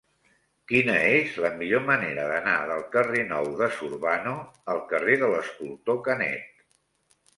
Quina 0.69 0.93
és 1.09 1.35
la 1.43 1.51
millor 1.59 1.83
manera 1.89 2.23
d'anar 2.31 2.55
del 2.71 2.81
carrer 2.97 3.21
Nou 3.35 3.51
de 3.61 3.69
Zurbano 3.77 4.35
al 4.75 4.83
carrer 4.95 5.19
de 5.25 5.33
l'Escultor 5.35 6.05
Canet? 6.09 6.65